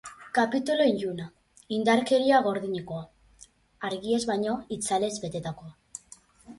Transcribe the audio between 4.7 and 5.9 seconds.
itzalez betetakoa.